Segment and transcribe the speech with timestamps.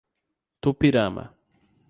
[0.61, 1.23] Tupirama